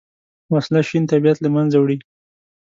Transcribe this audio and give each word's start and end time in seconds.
وسله 0.53 0.81
شین 0.87 1.03
طبیعت 1.11 1.37
له 1.41 1.49
منځه 1.55 1.77
وړي 1.79 1.97